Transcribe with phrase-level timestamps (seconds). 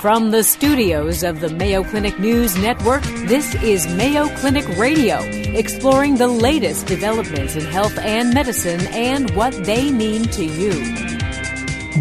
[0.00, 6.16] From the studios of the Mayo Clinic News Network, this is Mayo Clinic Radio, exploring
[6.16, 10.70] the latest developments in health and medicine and what they mean to you.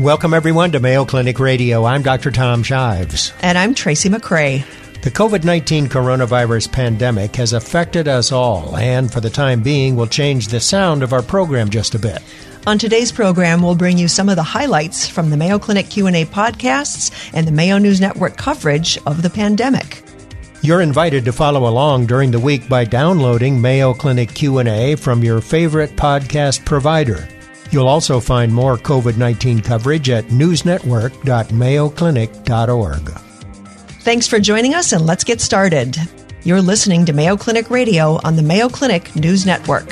[0.02, 1.84] Welcome, everyone, to Mayo Clinic Radio.
[1.84, 2.32] I'm Dr.
[2.32, 3.34] Tom Shives.
[3.42, 4.64] And I'm Tracy McCray.
[5.02, 10.08] The COVID 19 coronavirus pandemic has affected us all, and for the time being, will
[10.08, 12.22] change the sound of our program just a bit.
[12.70, 16.24] On today's program, we'll bring you some of the highlights from the Mayo Clinic Q&A
[16.26, 20.04] podcasts and the Mayo News Network coverage of the pandemic.
[20.62, 25.42] You're invited to follow along during the week by downloading Mayo Clinic Q&A from your
[25.42, 27.28] favorite podcast provider.
[27.72, 33.10] You'll also find more COVID-19 coverage at newsnetwork.mayoclinic.org.
[34.04, 35.98] Thanks for joining us and let's get started.
[36.44, 39.90] You're listening to Mayo Clinic Radio on the Mayo Clinic News Network.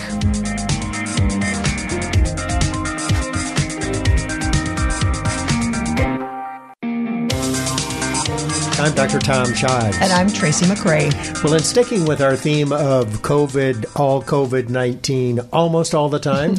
[8.80, 9.18] I'm Dr.
[9.18, 9.98] Tom Shives.
[10.00, 11.12] And I'm Tracy McCray.
[11.44, 16.56] Well, in sticking with our theme of COVID, all COVID 19, almost all the time,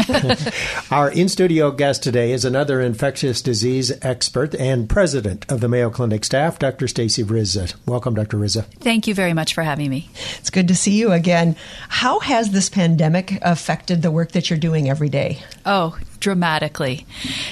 [0.90, 5.90] our in studio guest today is another infectious disease expert and president of the Mayo
[5.90, 6.88] Clinic staff, Dr.
[6.88, 7.76] Stacey Rizza.
[7.86, 8.36] Welcome, Dr.
[8.36, 8.64] Rizza.
[8.64, 10.10] Thank you very much for having me.
[10.38, 11.54] It's good to see you again.
[11.88, 15.38] How has this pandemic affected the work that you're doing every day?
[15.64, 17.06] Oh, dramatically.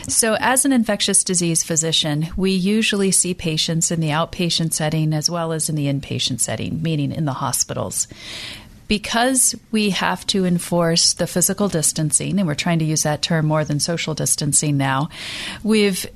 [0.09, 5.31] So, as an infectious disease physician, we usually see patients in the outpatient setting as
[5.31, 8.09] well as in the inpatient setting, meaning in the hospitals.
[8.89, 13.47] Because we have to enforce the physical distancing, and we're trying to use that term
[13.47, 15.09] more than social distancing now,
[15.65, 16.07] we've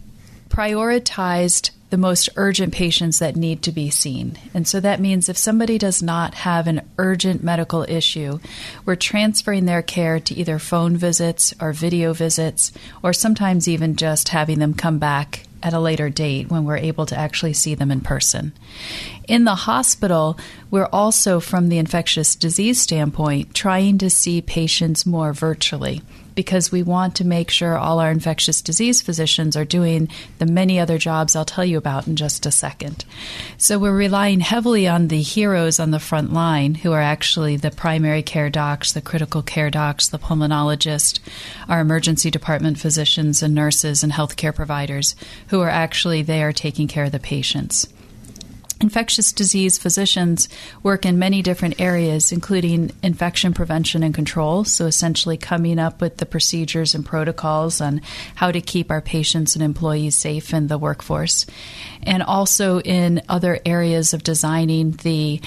[0.49, 4.39] prioritized the most urgent patients that need to be seen.
[4.55, 8.39] And so that means if somebody does not have an urgent medical issue,
[8.85, 14.29] we're transferring their care to either phone visits or video visits, or sometimes even just
[14.29, 17.91] having them come back at a later date when we're able to actually see them
[17.91, 18.53] in person.
[19.29, 20.39] In the hospital,
[20.71, 26.03] we're also, from the infectious disease standpoint, trying to see patients more virtually
[26.41, 30.09] because we want to make sure all our infectious disease physicians are doing
[30.39, 33.05] the many other jobs I'll tell you about in just a second.
[33.59, 37.71] So we're relying heavily on the heroes on the front line who are actually the
[37.71, 41.19] primary care docs, the critical care docs, the pulmonologist,
[41.69, 45.15] our emergency department physicians and nurses and healthcare providers
[45.49, 47.87] who are actually there taking care of the patients.
[48.83, 50.49] Infectious disease physicians
[50.83, 54.65] work in many different areas, including infection prevention and control.
[54.65, 58.01] So, essentially, coming up with the procedures and protocols on
[58.37, 61.45] how to keep our patients and employees safe in the workforce.
[62.03, 65.43] And also in other areas of designing the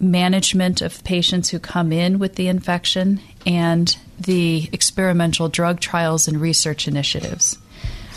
[0.00, 6.40] management of patients who come in with the infection and the experimental drug trials and
[6.40, 7.58] research initiatives.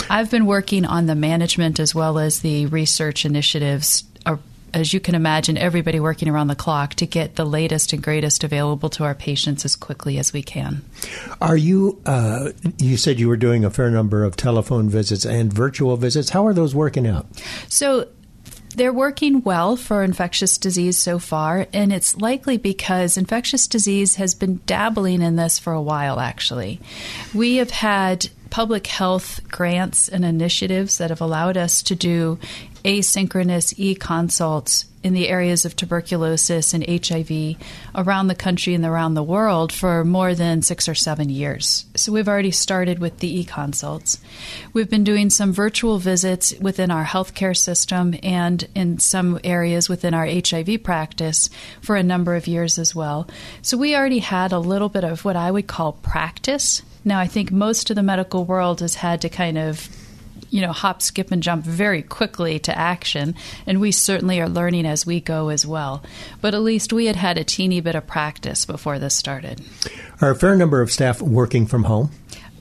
[0.09, 4.03] I've been working on the management as well as the research initiatives
[4.73, 8.43] as you can imagine, everybody working around the clock to get the latest and greatest
[8.43, 10.83] available to our patients as quickly as we can.
[11.41, 15.53] Are you, uh, you said you were doing a fair number of telephone visits and
[15.53, 16.29] virtual visits.
[16.29, 17.27] How are those working out?
[17.69, 18.07] So,
[18.75, 24.33] they're working well for infectious disease so far, and it's likely because infectious disease has
[24.33, 26.79] been dabbling in this for a while, actually.
[27.35, 32.39] We have had public health grants and initiatives that have allowed us to do
[32.83, 37.57] asynchronous e consults in the areas of tuberculosis and HIV
[37.93, 41.85] around the country and around the world for more than six or seven years.
[41.95, 44.19] So we've already started with the e consults.
[44.71, 50.13] We've been doing some virtual visits within our healthcare system and in some areas within
[50.13, 51.49] our HIV practice
[51.81, 53.27] for a number of years as well.
[53.61, 56.81] So we already had a little bit of what I would call practice.
[57.03, 59.89] Now, I think most of the medical world has had to kind of
[60.53, 63.33] you know, hop, skip, and jump very quickly to action.
[63.65, 66.03] And we certainly are learning as we go as well.
[66.41, 69.61] But at least we had had a teeny bit of practice before this started.
[70.21, 72.11] Are a fair number of staff working from home?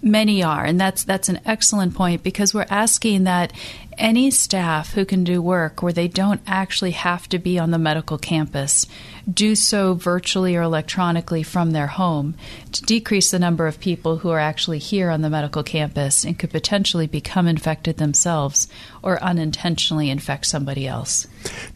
[0.01, 3.53] Many are, and that's that's an excellent point because we're asking that
[3.99, 7.79] any staff who can do work where they don't actually have to be on the
[7.79, 8.87] medical campus
[9.31, 12.35] do so virtually or electronically from their home
[12.73, 16.39] to decrease the number of people who are actually here on the medical campus and
[16.39, 18.69] could potentially become infected themselves
[19.03, 21.27] or unintentionally infect somebody else.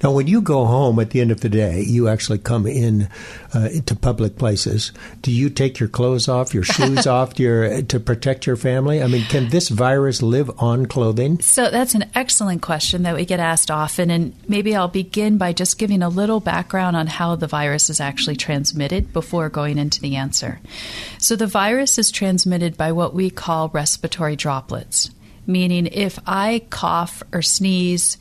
[0.03, 3.09] Now, when you go home at the end of the day, you actually come in
[3.55, 4.93] uh, to public places.
[5.23, 9.03] Do you take your clothes off, your shoes off, your, to protect your family?
[9.03, 11.41] I mean, can this virus live on clothing?
[11.41, 15.53] So that's an excellent question that we get asked often, and maybe I'll begin by
[15.53, 20.01] just giving a little background on how the virus is actually transmitted before going into
[20.01, 20.61] the answer.
[21.19, 25.11] So the virus is transmitted by what we call respiratory droplets,
[25.47, 28.19] meaning if I cough or sneeze,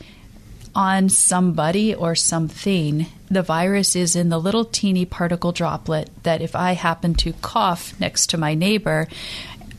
[0.75, 6.55] on somebody or something, the virus is in the little teeny particle droplet that if
[6.55, 9.07] I happen to cough next to my neighbor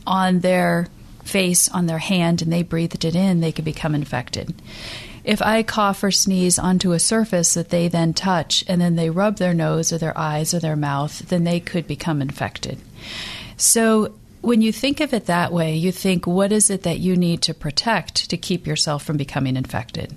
[0.05, 0.87] on their
[1.23, 4.53] face, on their hand, and they breathed it in, they could become infected.
[5.23, 9.09] If I cough or sneeze onto a surface that they then touch and then they
[9.09, 12.79] rub their nose or their eyes or their mouth, then they could become infected.
[13.57, 17.17] So when you think of it that way, you think, what is it that you
[17.17, 20.15] need to protect to keep yourself from becoming infected?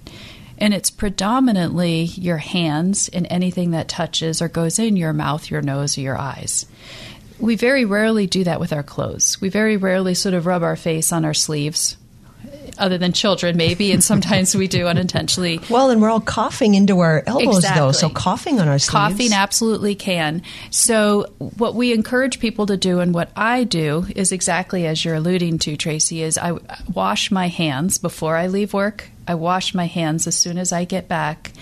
[0.61, 5.63] And it's predominantly your hands and anything that touches or goes in your mouth, your
[5.63, 6.67] nose, or your eyes.
[7.39, 9.41] We very rarely do that with our clothes.
[9.41, 11.97] We very rarely sort of rub our face on our sleeves
[12.81, 15.61] other than children, maybe, and sometimes we do unintentionally.
[15.69, 17.81] Well, and we're all coughing into our elbows, exactly.
[17.81, 18.91] though, so coughing on our sleeves.
[18.91, 20.43] Coughing absolutely can.
[20.71, 25.17] So, what we encourage people to do, and what I do, is exactly as you're
[25.17, 26.53] alluding to, Tracy, is I
[26.93, 29.11] wash my hands before I leave work.
[29.29, 31.53] I wash my hands as soon as I get back.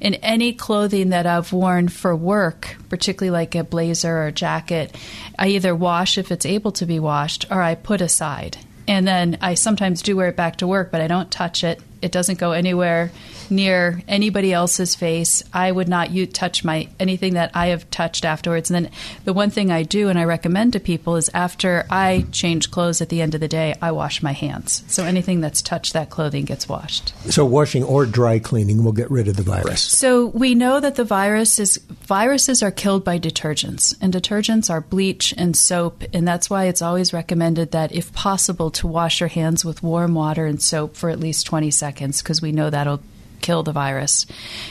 [0.00, 4.96] And any clothing that I've worn for work, particularly like a blazer or jacket,
[5.38, 8.56] I either wash if it's able to be washed or I put aside.
[8.88, 11.80] And then I sometimes do wear it back to work, but I don't touch it.
[12.00, 13.10] It doesn't go anywhere
[13.50, 15.42] near anybody else's face.
[15.52, 18.70] I would not you touch my anything that I have touched afterwards.
[18.70, 18.92] And then
[19.24, 23.00] the one thing I do and I recommend to people is after I change clothes
[23.00, 24.84] at the end of the day, I wash my hands.
[24.86, 27.14] So anything that's touched that clothing gets washed.
[27.32, 29.82] So washing or dry cleaning will get rid of the virus.
[29.82, 34.80] So we know that the virus is viruses are killed by detergents, and detergents are
[34.80, 39.28] bleach and soap, and that's why it's always recommended that if possible to wash your
[39.28, 43.00] hands with warm water and soap for at least 20 seconds because we know that'll
[43.40, 44.26] kill the virus.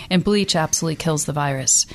[0.10, 1.86] And bleach absolutely kills the virus.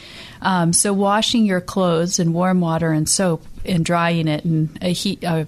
[0.40, 4.92] Um, so, washing your clothes in warm water and soap and drying it in a
[4.92, 5.22] heat.
[5.24, 5.46] A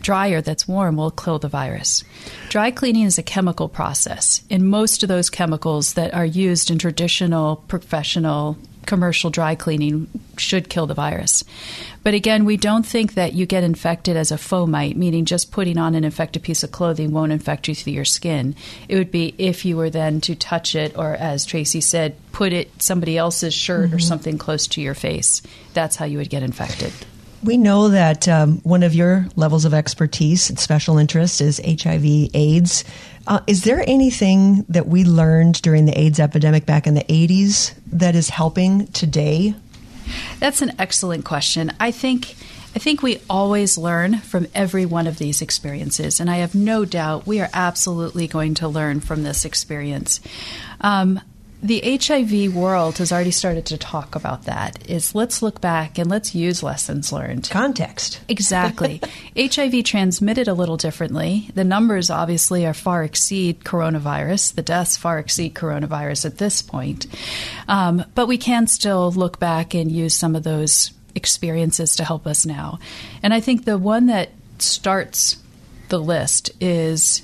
[0.00, 2.04] dryer that's warm will kill the virus.
[2.48, 6.78] Dry cleaning is a chemical process, and most of those chemicals that are used in
[6.78, 11.44] traditional professional commercial dry cleaning should kill the virus.
[12.02, 15.76] But again, we don't think that you get infected as a fomite, meaning just putting
[15.76, 18.54] on an infected piece of clothing won't infect you through your skin.
[18.88, 22.52] It would be if you were then to touch it, or as Tracy said, put
[22.52, 23.96] it somebody else's shirt mm-hmm.
[23.96, 25.42] or something close to your face.
[25.74, 26.92] That's how you would get infected.
[27.46, 32.04] We know that um, one of your levels of expertise and special interest is HIV
[32.34, 32.84] AIDS.
[33.24, 37.72] Uh, is there anything that we learned during the AIDS epidemic back in the 80s
[37.92, 39.54] that is helping today?
[40.40, 41.72] That's an excellent question.
[41.78, 42.34] I think
[42.74, 46.84] I think we always learn from every one of these experiences, and I have no
[46.84, 50.20] doubt we are absolutely going to learn from this experience.
[50.80, 51.20] Um,
[51.62, 54.88] the HIV world has already started to talk about that.
[54.90, 57.48] Is let's look back and let's use lessons learned.
[57.50, 58.20] Context.
[58.28, 59.00] Exactly.
[59.36, 61.50] HIV transmitted a little differently.
[61.54, 64.54] The numbers obviously are far exceed coronavirus.
[64.54, 67.06] The deaths far exceed coronavirus at this point.
[67.68, 72.26] Um, but we can still look back and use some of those experiences to help
[72.26, 72.78] us now.
[73.22, 75.38] And I think the one that starts
[75.88, 77.22] the list is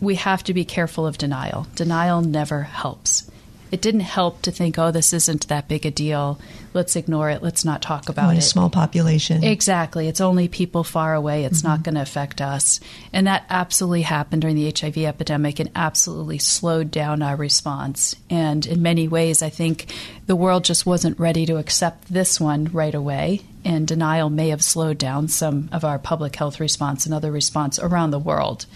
[0.00, 1.66] we have to be careful of denial.
[1.74, 3.30] Denial never helps
[3.70, 6.40] it didn't help to think, oh, this isn't that big a deal.
[6.74, 7.42] Let's ignore it.
[7.42, 8.40] Let's not talk about only it.
[8.40, 9.44] A small population.
[9.44, 10.08] Exactly.
[10.08, 11.44] It's only people far away.
[11.44, 11.68] It's mm-hmm.
[11.68, 12.80] not going to affect us.
[13.12, 18.16] And that absolutely happened during the HIV epidemic and absolutely slowed down our response.
[18.28, 19.92] And in many ways, I think
[20.26, 23.42] the world just wasn't ready to accept this one right away.
[23.64, 27.78] And denial may have slowed down some of our public health response and other response
[27.78, 28.66] around the world.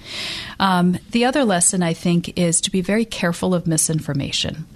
[0.60, 4.66] Um, the other lesson, I think, is to be very careful of misinformation.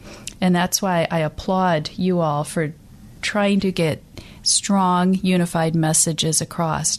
[0.41, 2.73] And that's why I applaud you all for
[3.21, 4.03] trying to get
[4.43, 6.99] strong, unified messages across.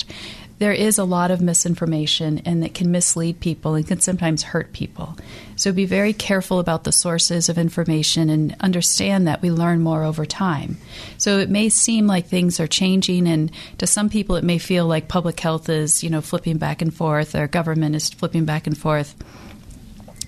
[0.60, 4.74] There is a lot of misinformation and that can mislead people and can sometimes hurt
[4.74, 5.18] people.
[5.56, 10.04] So be very careful about the sources of information and understand that we learn more
[10.04, 10.78] over time.
[11.18, 14.86] So it may seem like things are changing and to some people it may feel
[14.86, 18.68] like public health is, you know, flipping back and forth or government is flipping back
[18.68, 19.16] and forth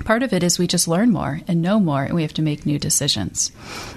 [0.03, 2.41] part of it is we just learn more and know more, and we have to
[2.41, 3.51] make new decisions.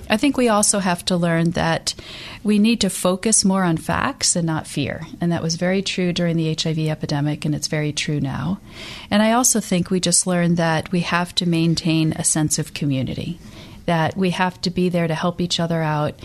[0.08, 1.94] I think we also have to learn that
[2.42, 5.06] we need to focus more on facts and not fear.
[5.20, 8.61] And that was very true during the HIV epidemic, and it's very true now.
[9.11, 12.75] And I also think we just learned that we have to maintain a sense of
[12.75, 13.38] community,
[13.87, 16.20] that we have to be there to help each other out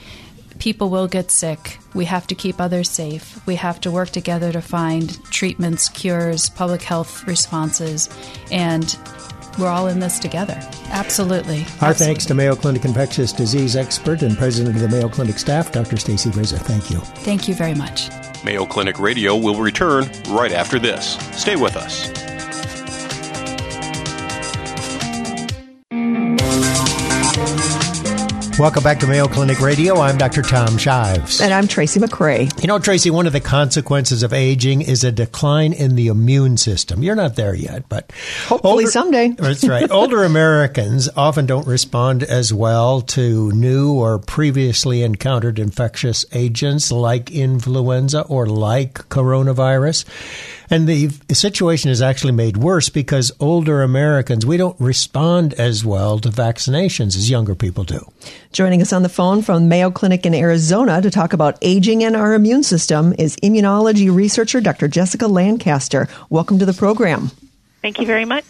[0.60, 1.80] people will get sick.
[1.94, 3.46] We have to keep others safe.
[3.48, 8.10] We have to work together to find treatments, cures, public health responses,
[8.52, 8.96] and
[9.58, 10.60] we're all in this together.
[10.90, 11.60] Absolutely.
[11.82, 12.06] Our Absolutely.
[12.06, 15.98] thanks to Mayo Clinic infectious disease expert and president of the Mayo Clinic staff, Dr.
[15.98, 16.60] Stacey Rizza.
[16.60, 17.00] Thank you.
[17.00, 18.10] Thank you very much.
[18.44, 21.18] Mayo Clinic Radio will return right after this.
[21.38, 22.10] Stay with us.
[28.60, 30.02] Welcome back to Mayo Clinic Radio.
[30.02, 30.42] I'm Dr.
[30.42, 31.40] Tom Shives.
[31.40, 32.52] And I'm Tracy McCray.
[32.62, 36.58] You know, Tracy, one of the consequences of aging is a decline in the immune
[36.58, 37.02] system.
[37.02, 38.12] You're not there yet, but
[38.48, 39.30] hopefully older, someday.
[39.38, 39.90] that's right.
[39.90, 47.32] Older Americans often don't respond as well to new or previously encountered infectious agents like
[47.32, 50.04] influenza or like coronavirus.
[50.70, 56.20] And the situation is actually made worse because older Americans, we don't respond as well
[56.20, 58.06] to vaccinations as younger people do.
[58.52, 62.16] Joining us on the phone from Mayo Clinic in Arizona to talk about aging and
[62.16, 64.88] our immune system is immunology researcher Dr.
[64.88, 66.08] Jessica Lancaster.
[66.30, 67.32] Welcome to the program.
[67.82, 68.46] Thank you very much.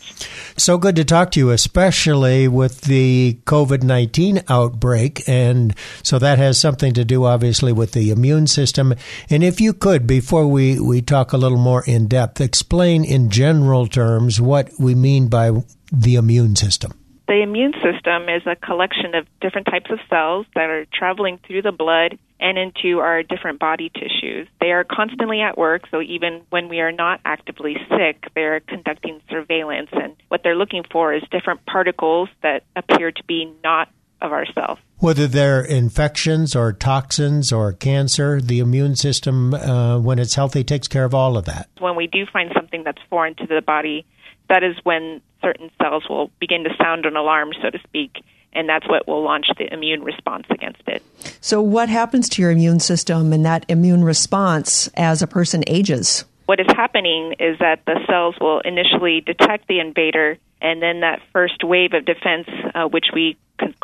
[0.57, 5.21] So good to talk to you, especially with the COVID 19 outbreak.
[5.27, 8.95] And so that has something to do, obviously, with the immune system.
[9.29, 13.29] And if you could, before we, we talk a little more in depth, explain in
[13.29, 15.51] general terms what we mean by
[15.91, 16.98] the immune system.
[17.29, 21.61] The immune system is a collection of different types of cells that are traveling through
[21.61, 24.47] the blood and into our different body tissues.
[24.59, 29.21] They are constantly at work, so even when we are not actively sick, they're conducting
[29.29, 29.89] surveillance.
[29.91, 33.89] And what they're looking for is different particles that appear to be not
[34.23, 34.81] of ourselves.
[34.97, 40.87] Whether they're infections or toxins or cancer, the immune system, uh, when it's healthy, takes
[40.87, 41.69] care of all of that.
[41.77, 44.07] When we do find something that's foreign to the body,
[44.49, 48.67] that is when certain cells will begin to sound an alarm, so to speak, and
[48.67, 51.03] that's what will launch the immune response against it.
[51.41, 56.25] So, what happens to your immune system and that immune response as a person ages?
[56.45, 61.21] What is happening is that the cells will initially detect the invader, and then that
[61.31, 63.37] first wave of defense, uh, which we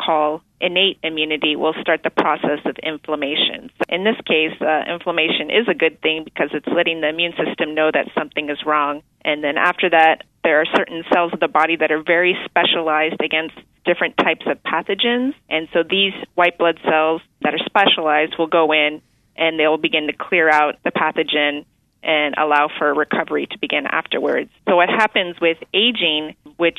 [0.06, 3.70] call innate immunity, will start the process of inflammation.
[3.88, 7.74] In this case, uh, inflammation is a good thing because it's letting the immune system
[7.74, 9.02] know that something is wrong.
[9.22, 13.20] And then after that, there are certain cells of the body that are very specialized
[13.20, 15.34] against different types of pathogens.
[15.48, 19.02] And so these white blood cells that are specialized will go in
[19.36, 21.64] and they'll begin to clear out the pathogen
[22.02, 24.50] and allow for recovery to begin afterwards.
[24.68, 26.78] So what happens with aging, which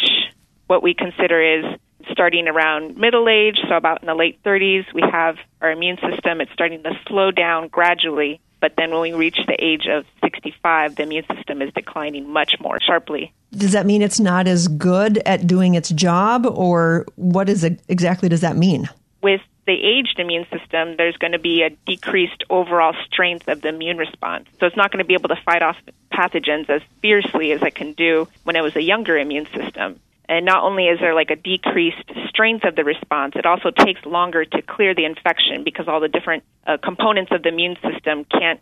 [0.68, 1.80] what we consider is
[2.12, 6.42] starting around middle age, so about in the late 30s, we have our immune system,
[6.42, 8.40] it's starting to slow down gradually.
[8.60, 12.56] But then when we reach the age of 65, the immune system is declining much
[12.60, 13.34] more sharply.
[13.52, 17.82] Does that mean it's not as good at doing its job, or what is it,
[17.88, 18.90] exactly does that mean?
[19.22, 23.70] With the aged immune system, there's going to be a decreased overall strength of the
[23.70, 24.48] immune response.
[24.60, 25.78] So it's not going to be able to fight off
[26.12, 30.00] pathogens as fiercely as it can do when it was a younger immune system.
[30.30, 34.06] And not only is there like a decreased strength of the response, it also takes
[34.06, 38.26] longer to clear the infection because all the different uh, components of the immune system
[38.26, 38.60] can't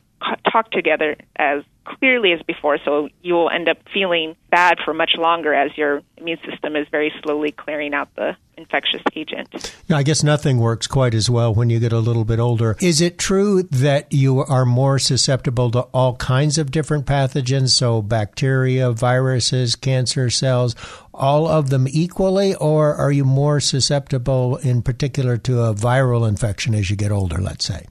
[0.51, 2.77] talk together as clearly as before.
[2.83, 6.87] So you will end up feeling bad for much longer as your immune system is
[6.91, 9.73] very slowly clearing out the infectious agent.
[9.89, 12.75] I guess nothing works quite as well when you get a little bit older.
[12.81, 17.69] Is it true that you are more susceptible to all kinds of different pathogens?
[17.69, 20.75] So bacteria, viruses, cancer cells,
[21.13, 26.73] all of them equally, or are you more susceptible in particular to a viral infection
[26.75, 27.85] as you get older, let's say?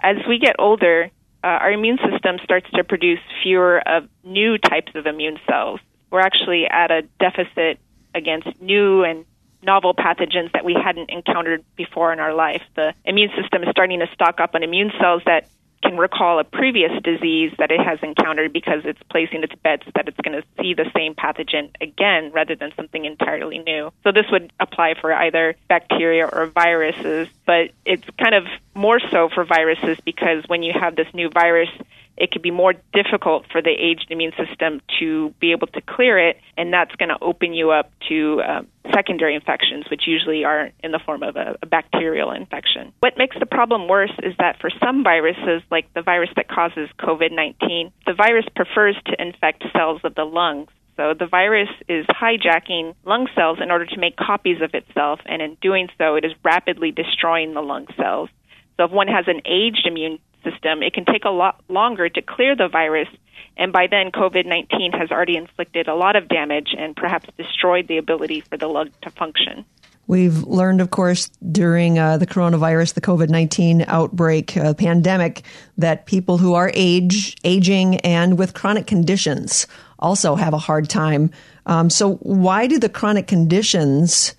[0.00, 1.10] As we get older,
[1.44, 5.78] uh, our immune system starts to produce fewer of new types of immune cells.
[6.10, 7.78] We're actually at a deficit
[8.14, 9.26] against new and
[9.62, 12.62] novel pathogens that we hadn't encountered before in our life.
[12.76, 15.48] The immune system is starting to stock up on immune cells that
[15.84, 20.08] can recall a previous disease that it has encountered because it's placing its bets that
[20.08, 23.92] it's going to see the same pathogen again rather than something entirely new.
[24.02, 29.28] So this would apply for either bacteria or viruses, but it's kind of more so
[29.28, 31.70] for viruses because when you have this new virus,
[32.16, 36.18] it could be more difficult for the aged immune system to be able to clear
[36.18, 38.62] it, and that's going to open you up to uh,
[38.94, 42.92] secondary infections, which usually are in the form of a, a bacterial infection.
[43.00, 46.88] What makes the problem worse is that for some viruses, like the virus that causes
[47.00, 50.68] COVID 19, the virus prefers to infect cells of the lungs.
[50.96, 55.42] So the virus is hijacking lung cells in order to make copies of itself, and
[55.42, 58.30] in doing so, it is rapidly destroying the lung cells.
[58.76, 62.22] So if one has an aged immune system, it can take a lot longer to
[62.22, 63.08] clear the virus.
[63.56, 67.88] And by then, COVID 19 has already inflicted a lot of damage and perhaps destroyed
[67.88, 69.64] the ability for the lung to function.
[70.06, 75.42] We've learned, of course, during uh, the coronavirus, the COVID 19 outbreak, uh, pandemic,
[75.78, 79.66] that people who are age, aging and with chronic conditions
[79.98, 81.30] also have a hard time.
[81.66, 84.34] Um, so, why do the chronic conditions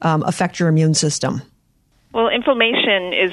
[0.00, 1.42] um, affect your immune system?
[2.12, 3.32] Well, inflammation is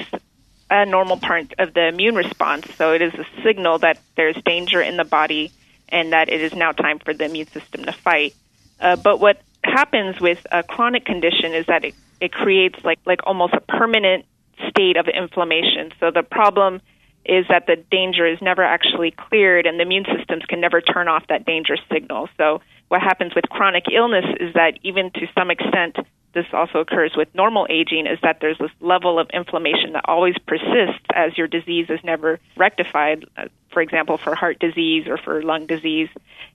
[0.70, 2.66] a normal part of the immune response.
[2.76, 5.52] So it is a signal that there's danger in the body
[5.88, 8.34] and that it is now time for the immune system to fight.
[8.80, 13.20] Uh, but what happens with a chronic condition is that it, it creates like like
[13.24, 14.24] almost a permanent
[14.68, 15.92] state of inflammation.
[16.00, 16.80] So the problem
[17.24, 21.08] is that the danger is never actually cleared and the immune systems can never turn
[21.08, 22.28] off that danger signal.
[22.36, 25.96] So what happens with chronic illness is that even to some extent
[26.34, 30.34] this also occurs with normal aging is that there's this level of inflammation that always
[30.46, 35.42] persists as your disease is never rectified, uh, for example, for heart disease or for
[35.42, 36.08] lung disease.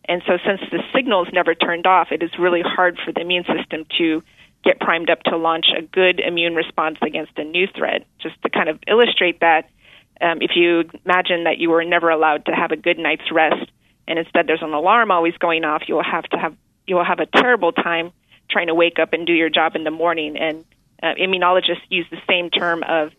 [0.06, 3.22] And so, since the signal is never turned off, it is really hard for the
[3.22, 4.24] immune system to
[4.64, 8.06] get primed up to launch a good immune response against a new threat.
[8.20, 9.70] Just to kind of illustrate that,
[10.22, 13.70] um, if you imagine that you were never allowed to have a good night's rest,
[14.08, 17.06] and instead there's an alarm always going off, you will have to have you will
[17.06, 18.12] have a terrible time
[18.50, 20.38] trying to wake up and do your job in the morning.
[20.38, 20.66] And
[21.02, 23.12] uh, immunologists use the same term of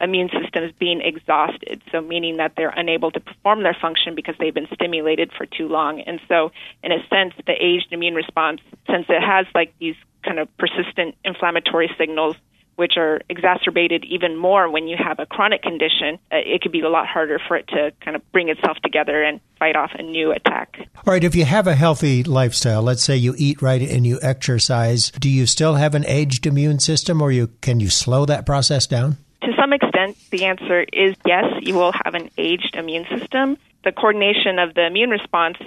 [0.00, 4.54] immune systems being exhausted, so meaning that they're unable to perform their function because they've
[4.54, 6.00] been stimulated for too long.
[6.00, 10.38] And so, in a sense, the aged immune response, since it has like these kind
[10.38, 12.36] of persistent inflammatory signals
[12.80, 16.80] which are exacerbated even more when you have a chronic condition, uh, it could be
[16.80, 20.02] a lot harder for it to kind of bring itself together and fight off a
[20.02, 20.78] new attack.
[20.96, 24.18] All right, if you have a healthy lifestyle, let's say you eat right and you
[24.22, 28.46] exercise, do you still have an aged immune system or you can you slow that
[28.46, 29.18] process down?
[29.42, 33.58] To some extent, the answer is yes, you will have an aged immune system.
[33.84, 35.58] The coordination of the immune response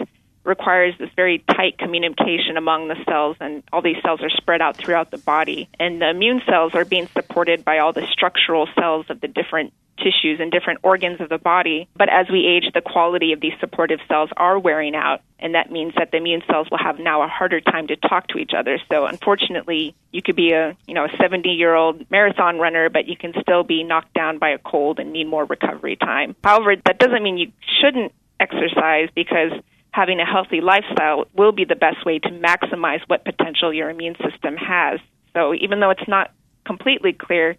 [0.44, 4.78] requires this very tight communication among the cells, and all these cells are spread out
[4.78, 5.70] throughout the body.
[5.80, 9.74] And the immune cells are being supported by all the structural cells of the different
[9.98, 11.88] tissues and different organs of the body.
[11.96, 15.72] But as we age, the quality of these supportive cells are wearing out, and that
[15.72, 18.52] means that the immune cells will have now a harder time to talk to each
[18.58, 18.80] other.
[18.92, 23.08] So unfortunately, you could be a you know a 70 year old marathon runner, but
[23.08, 26.36] you can still be knocked down by a cold and need more recovery time.
[26.44, 29.52] However, that doesn't mean you shouldn't exercise because
[29.94, 34.16] having a healthy lifestyle will be the best way to maximize what potential your immune
[34.16, 35.00] system has.
[35.34, 36.32] So even though it's not
[36.66, 37.56] completely clear,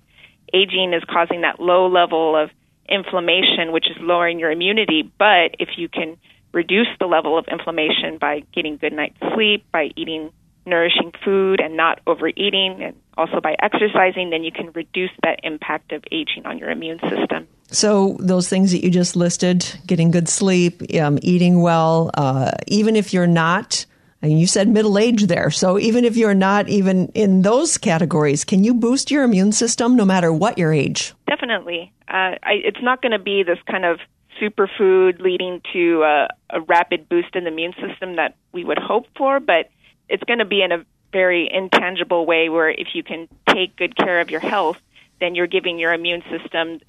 [0.53, 2.51] aging is causing that low level of
[2.89, 5.11] inflammation, which is lowering your immunity.
[5.17, 6.17] But if you can
[6.53, 10.33] reduce the level of inflammation by getting good night's sleep, by eating
[10.67, 15.93] nourishing food and not overeating, and also by exercising, then you can reduce that impact
[15.93, 17.47] of aging on your immune system.
[17.69, 22.95] So, those things that you just listed getting good sleep, um, eating well, uh, even
[22.95, 23.87] if you're not,
[24.23, 28.45] and you said middle age there, so even if you're not even in those categories,
[28.45, 31.15] can you boost your immune system no matter what your age?
[31.29, 31.93] Definitely.
[32.09, 33.99] Uh, I, it's not going to be this kind of
[34.41, 39.07] superfood leading to a, a rapid boost in the immune system that we would hope
[39.17, 39.71] for, but
[40.09, 43.97] it's going to be in a very intangible way where if you can take good
[43.97, 44.79] care of your health,
[45.21, 46.81] then you're giving your immune system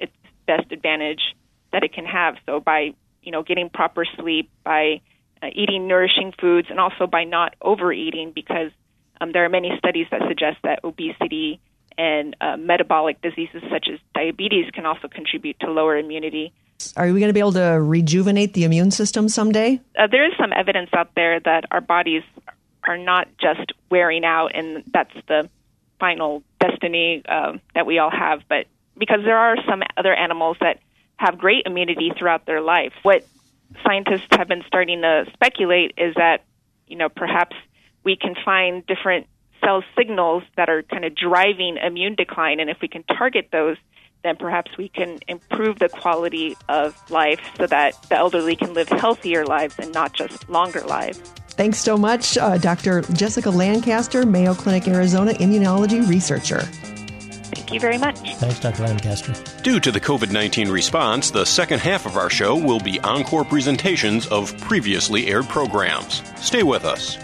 [0.46, 1.22] best advantage
[1.72, 2.36] that it can have.
[2.46, 5.02] So by you know getting proper sleep, by
[5.42, 8.72] uh, eating nourishing foods, and also by not overeating, because
[9.22, 11.60] um, there are many studies that suggest that obesity
[11.98, 16.54] and uh, metabolic diseases such as diabetes can also contribute to lower immunity.
[16.98, 19.80] Are we going to be able to rejuvenate the immune system someday?
[19.98, 22.24] Uh, there is some evidence out there that our bodies
[22.86, 25.50] are not just wearing out and that's the
[26.00, 28.66] final destiny uh, that we all have, but
[28.98, 30.80] because there are some other animals that
[31.18, 32.94] have great immunity throughout their life.
[33.04, 33.26] What
[33.84, 36.44] scientists have been starting to speculate is that,
[36.88, 37.56] you know, perhaps
[38.04, 39.28] we can find different
[39.64, 43.78] cell signals that are kind of driving immune decline, and if we can target those,
[44.24, 48.90] then perhaps we can improve the quality of life so that the elderly can live
[48.90, 51.20] healthier lives and not just longer lives.
[51.50, 53.02] Thanks so much, uh, Dr.
[53.14, 56.68] Jessica Lancaster, Mayo Clinic, Arizona immunology researcher.
[57.76, 58.36] Thank you very much.
[58.36, 58.84] Thanks, Dr.
[58.84, 59.34] Lancaster.
[59.62, 63.44] Due to the COVID 19 response, the second half of our show will be encore
[63.44, 66.24] presentations of previously aired programs.
[66.38, 67.18] Stay with us.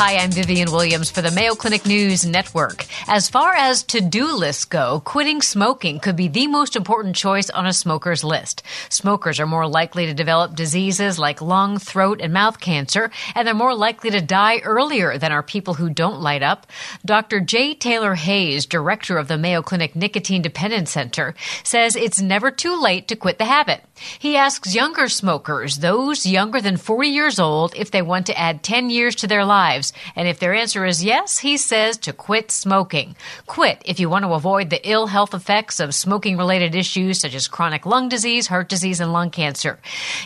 [0.00, 2.86] Hi, I'm Vivian Williams for the Mayo Clinic News Network.
[3.08, 7.50] As far as to do lists go, quitting smoking could be the most important choice
[7.50, 8.62] on a smoker's list.
[8.90, 13.54] Smokers are more likely to develop diseases like lung, throat, and mouth cancer, and they're
[13.54, 16.68] more likely to die earlier than are people who don't light up.
[17.04, 17.40] Dr.
[17.40, 17.74] J.
[17.74, 21.34] Taylor Hayes, director of the Mayo Clinic Nicotine Dependence Center,
[21.64, 23.82] says it's never too late to quit the habit.
[24.20, 28.62] He asks younger smokers, those younger than 40 years old, if they want to add
[28.62, 32.50] 10 years to their lives And if their answer is yes, he says to quit
[32.50, 33.16] smoking.
[33.46, 37.34] Quit if you want to avoid the ill health effects of smoking related issues such
[37.34, 39.78] as chronic lung disease, heart disease, and lung cancer.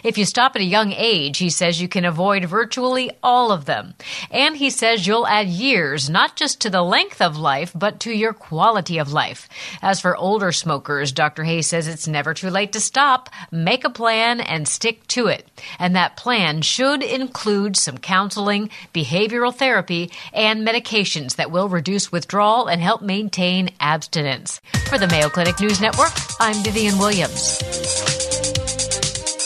[0.03, 3.65] If you stop at a young age, he says you can avoid virtually all of
[3.65, 3.95] them.
[4.31, 8.13] And he says you'll add years, not just to the length of life, but to
[8.13, 9.49] your quality of life.
[9.81, 11.45] As for older smokers, Dr.
[11.45, 13.29] Hayes says it's never too late to stop.
[13.51, 15.47] Make a plan and stick to it.
[15.79, 22.67] And that plan should include some counseling, behavioral therapy, and medications that will reduce withdrawal
[22.67, 24.61] and help maintain abstinence.
[24.89, 28.22] For the Mayo Clinic News Network, I'm Vivian Williams.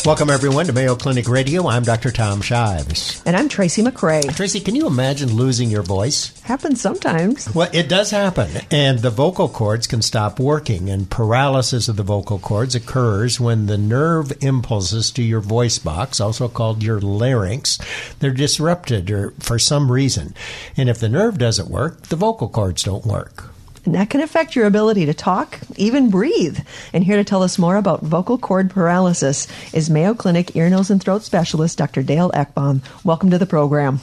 [0.07, 1.67] Welcome, everyone, to Mayo Clinic Radio.
[1.67, 2.13] I'm Dr.
[2.13, 3.21] Tom Shives.
[3.27, 4.37] And I'm Tracy McCray.
[4.37, 6.41] Tracy, can you imagine losing your voice?
[6.43, 7.53] Happens sometimes.
[7.53, 8.49] Well, it does happen.
[8.71, 13.67] And the vocal cords can stop working, and paralysis of the vocal cords occurs when
[13.67, 17.77] the nerve impulses to your voice box, also called your larynx,
[18.21, 20.37] they're disrupted or for some reason.
[20.77, 23.56] And if the nerve doesn't work, the vocal cords don't work
[23.87, 26.59] and that can affect your ability to talk, even breathe.
[26.93, 30.91] And here to tell us more about vocal cord paralysis is Mayo Clinic ear, nose,
[30.91, 32.03] and throat specialist Dr.
[32.03, 32.83] Dale Ekbom.
[33.05, 33.99] Welcome to the program.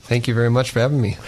[0.00, 1.18] Thank you very much for having me.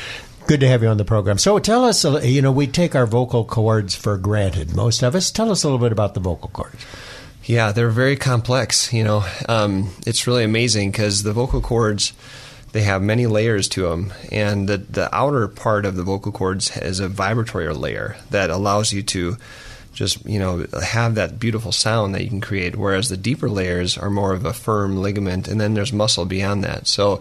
[0.46, 1.36] Good to have you on the program.
[1.36, 5.30] So tell us, you know, we take our vocal cords for granted, most of us.
[5.30, 6.86] Tell us a little bit about the vocal cords.
[7.44, 8.92] Yeah, they're very complex.
[8.92, 12.14] You know, um, it's really amazing because the vocal cords
[12.72, 16.76] they have many layers to them, and the the outer part of the vocal cords
[16.76, 19.36] is a vibratory layer that allows you to
[19.92, 22.76] just you know have that beautiful sound that you can create.
[22.76, 26.64] Whereas the deeper layers are more of a firm ligament, and then there's muscle beyond
[26.64, 26.86] that.
[26.86, 27.20] So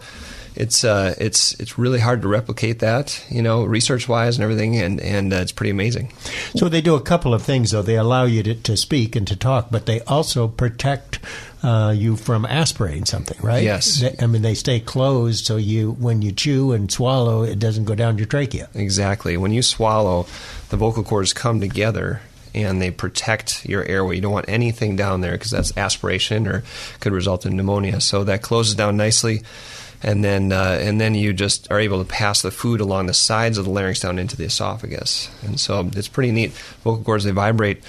[0.57, 4.75] it's uh, it's it's really hard to replicate that, you know, research wise and everything,
[4.75, 6.11] and and uh, it's pretty amazing.
[6.55, 7.83] So they do a couple of things, though.
[7.83, 11.19] They allow you to, to speak and to talk, but they also protect
[11.63, 13.63] uh, you from aspirating something, right?
[13.63, 14.01] Yes.
[14.01, 17.85] They, I mean, they stay closed, so you when you chew and swallow, it doesn't
[17.85, 18.69] go down your trachea.
[18.73, 19.37] Exactly.
[19.37, 20.27] When you swallow,
[20.69, 22.21] the vocal cords come together
[22.53, 24.15] and they protect your airway.
[24.15, 26.63] You don't want anything down there because that's aspiration or
[26.99, 28.01] could result in pneumonia.
[28.01, 29.43] So that closes down nicely
[30.03, 33.13] and then uh, and then you just are able to pass the food along the
[33.13, 35.29] sides of the larynx down into the esophagus.
[35.43, 36.51] And so it's pretty neat.
[36.83, 37.83] Vocal cords they vibrate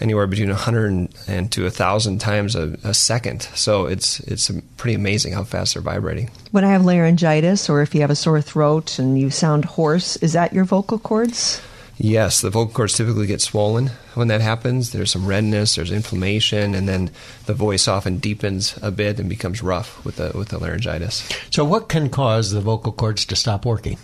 [0.00, 3.42] anywhere between 100 and to 1,000 times a, a, second.
[3.54, 6.30] So it's it's pretty amazing how fast they're vibrating.
[6.50, 10.16] When I have laryngitis or if you have a sore throat and you sound hoarse,
[10.16, 11.60] is that your vocal cords?
[11.98, 14.92] Yes, the vocal cords typically get swollen when that happens.
[14.92, 17.10] There's some redness, there's inflammation, and then
[17.46, 21.26] the voice often deepens a bit and becomes rough with the with the laryngitis.
[21.50, 23.96] So, what can cause the vocal cords to stop working?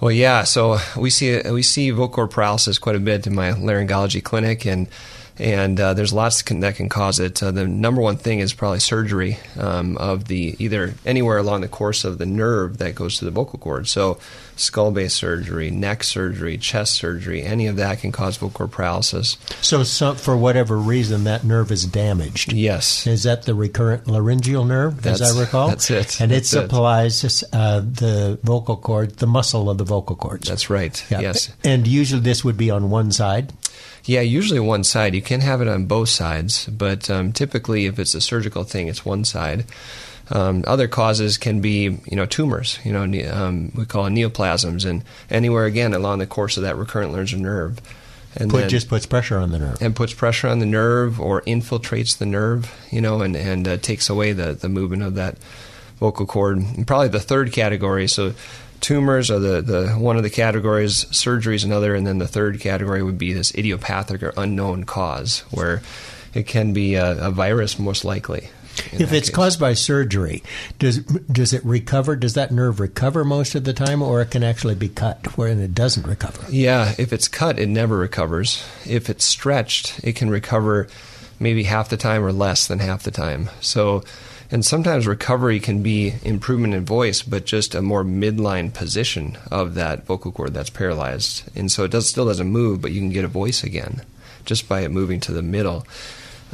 [0.00, 0.44] Well, yeah.
[0.44, 4.64] So we see we see vocal cord paralysis quite a bit in my laryngology clinic,
[4.64, 4.88] and
[5.38, 7.42] and uh, there's lots that can cause it.
[7.42, 11.68] Uh, the number one thing is probably surgery um, of the either anywhere along the
[11.68, 13.88] course of the nerve that goes to the vocal cord.
[13.88, 14.18] So,
[14.56, 19.38] skull base surgery, neck surgery, chest surgery, any of that can cause vocal cord paralysis.
[19.60, 22.52] So, so for whatever reason, that nerve is damaged.
[22.52, 25.68] Yes, is that the recurrent laryngeal nerve, that's, as I recall?
[25.68, 26.20] That's it.
[26.20, 30.48] And that's it supplies uh, the vocal cord, the muscle of the vocal cords.
[30.48, 31.04] That's right.
[31.10, 31.20] Yeah.
[31.20, 33.52] Yes, and usually this would be on one side.
[34.08, 35.14] Yeah, usually one side.
[35.14, 38.88] You can have it on both sides, but um, typically, if it's a surgical thing,
[38.88, 39.66] it's one side.
[40.30, 42.78] Um, other causes can be, you know, tumors.
[42.84, 47.12] You know, um, we call neoplasms, and anywhere again along the course of that recurrent
[47.12, 47.80] laryngeal nerve.
[48.34, 49.82] And Put, then, just puts pressure on the nerve.
[49.82, 52.74] And puts pressure on the nerve, or infiltrates the nerve.
[52.90, 55.36] You know, and and uh, takes away the the movement of that
[56.00, 56.56] vocal cord.
[56.56, 58.08] And probably the third category.
[58.08, 58.32] So
[58.80, 62.60] tumors are the, the one of the categories, surgery is another, and then the third
[62.60, 65.82] category would be this idiopathic or unknown cause, where
[66.34, 68.48] it can be a, a virus most likely.
[68.92, 69.34] If it's case.
[69.34, 70.42] caused by surgery,
[70.78, 72.14] does does it recover?
[72.14, 75.48] Does that nerve recover most of the time, or it can actually be cut where
[75.48, 76.44] it doesn't recover?
[76.50, 78.64] Yeah, if it's cut, it never recovers.
[78.86, 80.86] If it's stretched, it can recover
[81.40, 83.50] maybe half the time or less than half the time.
[83.60, 84.04] So
[84.50, 89.74] and sometimes recovery can be improvement in voice, but just a more midline position of
[89.74, 91.44] that vocal cord that's paralyzed.
[91.56, 94.02] And so it does, still doesn't move, but you can get a voice again
[94.46, 95.86] just by it moving to the middle.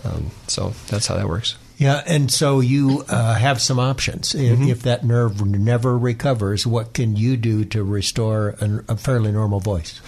[0.04, 1.57] Um, so that's how that works.
[1.76, 4.35] Yeah, and so you uh, have some options.
[4.35, 4.68] If, mm-hmm.
[4.68, 9.61] if, that nerve never recovers, what can you do to restore a, a fairly normal
[9.61, 10.00] voice?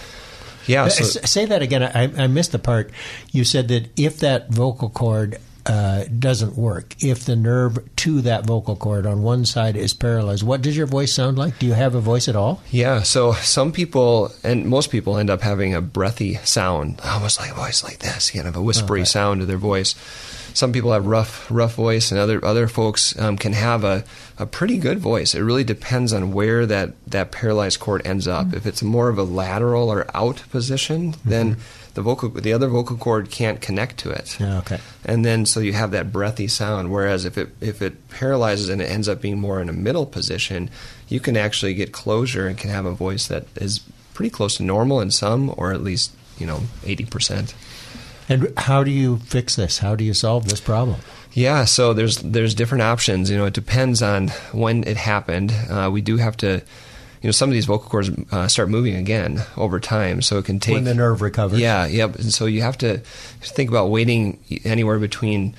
[0.65, 0.85] Yeah.
[0.85, 1.83] Uh, so, say that again.
[1.83, 2.91] I, I, missed the part.
[3.31, 6.95] You said that if that vocal cord uh, doesn't work.
[7.03, 10.87] If the nerve to that vocal cord on one side is paralyzed, what does your
[10.87, 11.59] voice sound like?
[11.59, 12.61] Do you have a voice at all?
[12.71, 17.51] Yeah, so some people and most people end up having a breathy sound, almost like
[17.51, 19.95] a voice like this, kind of a whispery sound to their voice.
[20.57, 24.03] some people have rough rough voice, and other other folks um, can have a,
[24.39, 25.35] a pretty good voice.
[25.35, 28.47] It really depends on where that that paralyzed cord ends up.
[28.47, 28.57] Mm-hmm.
[28.57, 31.29] If it's more of a lateral or out position, mm-hmm.
[31.97, 34.39] The vocal the other vocal cord can't connect to it.
[34.39, 34.79] Yeah, okay.
[35.03, 36.91] And then so you have that breathy sound.
[36.91, 40.05] Whereas if it if it paralyzes and it ends up being more in a middle
[40.05, 40.69] position,
[41.07, 43.79] you can actually get closure and can have a voice that is
[44.13, 47.55] pretty close to normal in some, or at least you know eighty percent.
[48.29, 49.79] And how do you fix this?
[49.79, 50.99] How do you solve this problem?
[51.33, 53.31] Yeah, so there's there's different options.
[53.31, 55.51] You know, it depends on when it happened.
[55.67, 56.61] Uh, we do have to
[57.21, 60.45] you know some of these vocal cords uh, start moving again over time, so it
[60.45, 61.59] can take when the nerve recovers.
[61.59, 62.15] Yeah, yep.
[62.15, 62.99] And so you have to
[63.41, 65.55] think about waiting anywhere between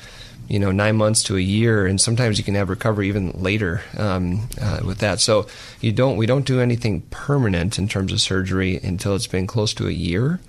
[0.49, 3.83] you know nine months to a year, and sometimes you can have recovery even later
[3.97, 5.21] um, uh, with that.
[5.21, 5.47] So
[5.81, 9.75] you don't we don't do anything permanent in terms of surgery until it's been close
[9.75, 10.41] to a year.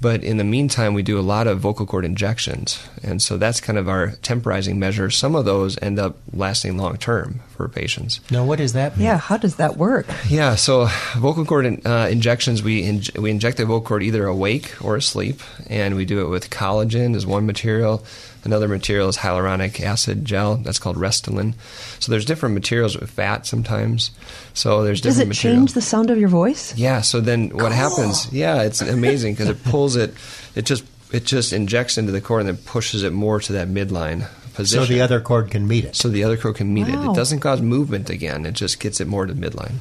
[0.00, 2.86] But in the meantime, we do a lot of vocal cord injections.
[3.02, 5.10] And so that's kind of our temporizing measure.
[5.10, 8.20] Some of those end up lasting long term for patients.
[8.30, 9.06] Now, what does that mean?
[9.06, 10.06] Yeah, how does that work?
[10.28, 14.74] Yeah, so vocal cord uh, injections, we, in, we inject the vocal cord either awake
[14.82, 15.40] or asleep.
[15.68, 18.04] And we do it with collagen as one material.
[18.44, 20.56] Another material is hyaluronic acid gel.
[20.56, 21.54] That's called Restylane.
[21.98, 24.10] So there's different materials with fat sometimes.
[24.52, 25.28] So there's different.
[25.28, 25.42] Materials.
[25.42, 26.76] Does it change the sound of your voice?
[26.76, 27.00] Yeah.
[27.00, 27.70] So then what cool.
[27.70, 28.32] happens?
[28.32, 30.14] Yeah, it's amazing because it pulls it.
[30.54, 33.68] It just it just injects into the cord and then pushes it more to that
[33.68, 34.86] midline position.
[34.86, 35.96] So the other cord can meet it.
[35.96, 37.08] So the other cord can meet wow.
[37.08, 37.10] it.
[37.10, 38.46] It doesn't cause movement again.
[38.46, 39.76] It just gets it more to midline.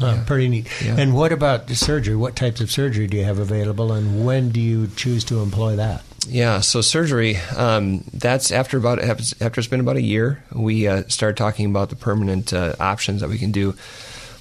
[0.00, 0.24] Oh, yeah.
[0.24, 0.66] Pretty neat.
[0.82, 0.96] Yeah.
[0.98, 2.16] And what about surgery?
[2.16, 5.76] What types of surgery do you have available, and when do you choose to employ
[5.76, 6.02] that?
[6.28, 7.36] Yeah, so surgery.
[7.56, 11.90] Um, that's after about after it's been about a year, we uh, start talking about
[11.90, 13.74] the permanent uh, options that we can do.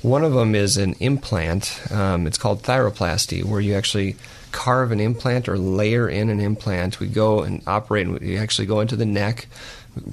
[0.02, 1.82] One of them is an implant.
[1.91, 4.15] Um, it's called thyroplasty, where you actually
[4.52, 7.00] carve an implant or layer in an implant.
[7.00, 9.48] We go and operate, and we actually go into the neck,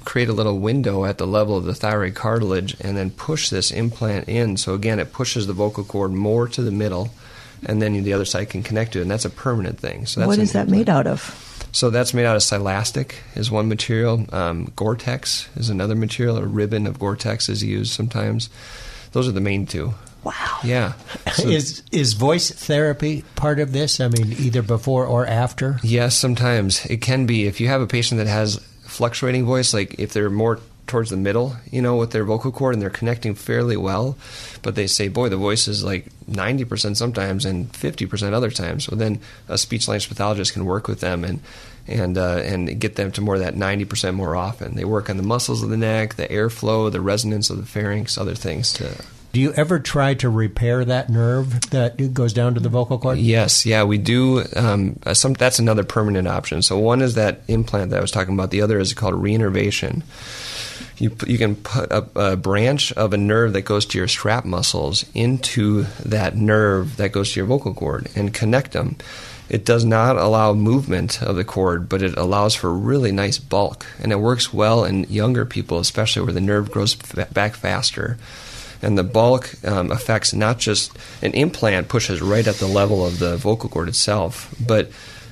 [0.05, 3.71] create a little window at the level of the thyroid cartilage, and then push this
[3.71, 4.57] implant in.
[4.57, 7.09] So again, it pushes the vocal cord more to the middle,
[7.65, 10.05] and then the other side can connect to it, and that's a permanent thing.
[10.05, 11.43] So what is that made out of?
[11.71, 14.25] So that's made out of silastic is one material.
[14.31, 16.37] Um, Gore-Tex is another material.
[16.37, 18.49] A ribbon of Gore-Tex is used sometimes.
[19.11, 19.93] Those are the main two.
[20.23, 20.59] Wow.
[20.63, 20.93] Yeah.
[21.33, 23.99] So is is voice therapy part of this?
[23.99, 25.77] I mean, either before or after?
[25.83, 27.45] Yes, sometimes it can be.
[27.45, 28.59] If you have a patient that has
[28.97, 32.73] fluctuating voice, like if they're more towards the middle, you know, with their vocal cord
[32.73, 34.17] and they're connecting fairly well.
[34.63, 38.85] But they say, boy, the voice is like 90% sometimes and 50% other times.
[38.85, 41.41] So then a speech language pathologist can work with them and
[41.89, 44.75] and uh, and get them to more that 90% more often.
[44.75, 48.17] They work on the muscles of the neck, the airflow, the resonance of the pharynx,
[48.17, 52.59] other things to do you ever try to repair that nerve that goes down to
[52.59, 53.17] the vocal cord?
[53.17, 54.43] Yes, yeah, we do.
[54.55, 56.61] Um, some, that's another permanent option.
[56.61, 58.51] So one is that implant that I was talking about.
[58.51, 60.03] The other is called reinnervation
[60.99, 64.45] you you can put a, a, branch of a nerve that goes to your strap
[64.45, 68.95] muscles into that nerve that goes to your vocal cord and connect them.
[69.49, 73.85] It does not allow movement of the cord, but it allows for really nice bulk,
[74.01, 78.17] and it works well in younger people, especially where the nerve grows back faster.
[78.81, 83.19] And the bulk um, affects not just an implant pushes right at the level of
[83.19, 84.89] the vocal cord itself, but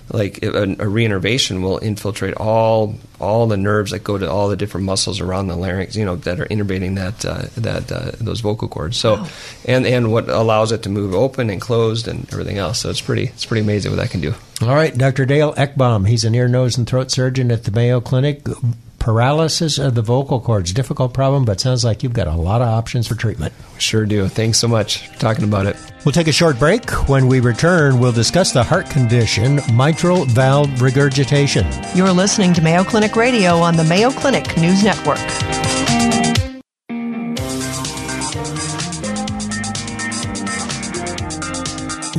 [0.09, 4.55] like a, a reinnervation will infiltrate all all the nerves that go to all the
[4.55, 8.41] different muscles around the larynx, you know, that are innervating that uh, that uh, those
[8.41, 8.97] vocal cords.
[8.97, 9.27] So, wow.
[9.65, 12.79] and and what allows it to move open and closed and everything else.
[12.79, 14.35] So it's pretty it's pretty amazing what that can do.
[14.61, 15.25] All right, Dr.
[15.25, 16.07] Dale Ekbom.
[16.07, 18.43] He's an ear, nose, and throat surgeon at the Mayo Clinic
[18.99, 20.73] paralysis of the vocal cords.
[20.73, 23.53] Difficult problem, but sounds like you've got a lot of options for treatment.
[23.77, 24.27] Sure do.
[24.27, 25.75] Thanks so much for talking about it.
[26.05, 26.89] We'll take a short break.
[27.09, 31.65] When we return, we'll discuss the heart condition, mitral valve regurgitation.
[31.95, 35.74] You're listening to Mayo Clinic Radio on the Mayo Clinic News Network.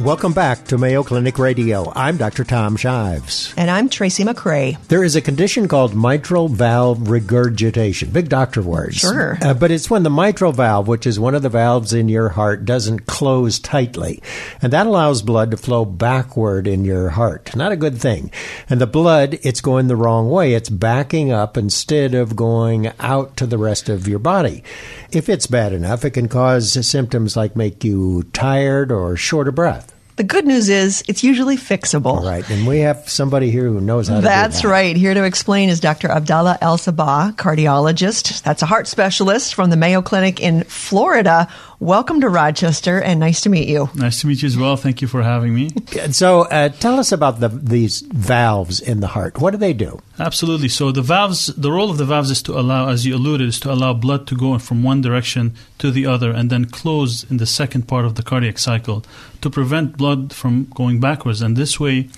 [0.02, 1.90] Welcome back to Mayo Clinic Radio.
[1.96, 2.44] I'm Dr.
[2.44, 3.54] Tom Shives.
[3.56, 4.78] And I'm Tracy McCray.
[4.88, 8.10] There is a condition called mitral valve regurgitation.
[8.10, 8.96] Big doctor words.
[8.96, 9.38] Sure.
[9.40, 12.28] Uh, but it's when the mitral valve, which is one of the valves in your
[12.28, 14.22] heart, doesn't close tightly.
[14.60, 17.56] And that allows blood to flow backward in your heart.
[17.56, 18.30] Not a good thing.
[18.68, 20.52] And the blood, it's going the wrong way.
[20.52, 24.62] It's backing up instead of going out to the rest of your body.
[25.10, 29.54] If it's bad enough, it can cause symptoms like make you tired or short of
[29.54, 29.85] breath.
[30.16, 32.24] The good news is it's usually fixable.
[32.24, 34.68] Right, and we have somebody here who knows how to That's that.
[34.68, 34.96] right.
[34.96, 36.08] Here to explain is Dr.
[36.08, 38.42] Abdallah El Sabbagh, cardiologist.
[38.42, 41.48] That's a heart specialist from the Mayo Clinic in Florida.
[41.78, 43.88] Welcome to Rochester and nice to meet you.
[43.94, 44.76] Nice to meet you as well.
[44.76, 45.70] Thank you for having me.
[46.10, 49.40] So, uh, tell us about the, these valves in the heart.
[49.40, 50.00] What do they do?
[50.18, 50.68] Absolutely.
[50.68, 53.60] So the valves, the role of the valves is to allow, as you alluded, is
[53.60, 57.36] to allow blood to go from one direction to the other and then close in
[57.36, 59.04] the second part of the cardiac cycle
[59.40, 61.42] to prevent blood from going backwards.
[61.42, 62.08] And this way,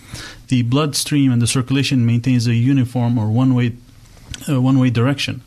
[0.48, 3.74] the bloodstream and the circulation maintains a uniform or one way,
[4.48, 5.42] uh, one way direction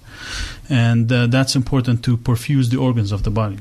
[0.71, 3.57] and uh, that's important to perfuse the organs of the body.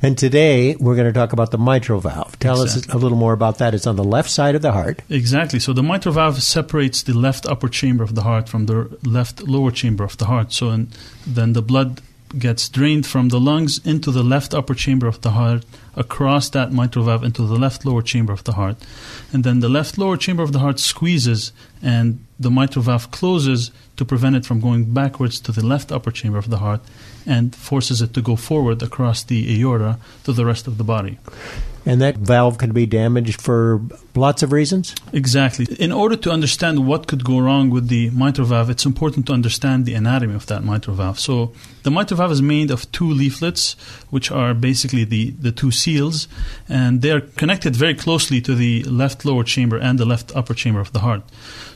[0.00, 2.38] And today we're going to talk about the mitral valve.
[2.38, 2.90] Tell exactly.
[2.90, 3.74] us a little more about that.
[3.74, 5.02] It's on the left side of the heart.
[5.10, 5.60] Exactly.
[5.60, 9.42] So the mitral valve separates the left upper chamber of the heart from the left
[9.42, 10.52] lower chamber of the heart.
[10.52, 10.88] So in,
[11.26, 12.00] then the blood
[12.38, 15.64] gets drained from the lungs into the left upper chamber of the heart,
[15.96, 18.76] across that mitral valve into the left lower chamber of the heart.
[19.32, 23.70] And then the left lower chamber of the heart squeezes and the mitral valve closes
[23.96, 26.80] to prevent it from going backwards to the left upper chamber of the heart
[27.26, 31.18] and forces it to go forward across the aorta to the rest of the body.
[31.86, 33.82] And that valve can be damaged for
[34.14, 34.94] lots of reasons?
[35.12, 35.66] Exactly.
[35.78, 39.34] In order to understand what could go wrong with the mitral valve, it's important to
[39.34, 41.20] understand the anatomy of that mitral valve.
[41.20, 41.52] So,
[41.82, 43.76] the mitral valve is made of two leaflets,
[44.08, 46.26] which are basically the, the two seals,
[46.70, 50.54] and they are connected very closely to the left lower chamber and the left upper
[50.54, 51.22] chamber of the heart.